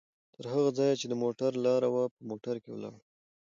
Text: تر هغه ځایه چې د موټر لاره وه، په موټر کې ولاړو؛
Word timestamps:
تر 0.35 0.45
هغه 0.53 0.69
ځایه 0.77 0.95
چې 1.01 1.05
د 1.07 1.13
موټر 1.23 1.51
لاره 1.65 1.89
وه، 1.93 2.03
په 2.15 2.21
موټر 2.29 2.55
کې 2.61 2.69
ولاړو؛ 2.71 2.99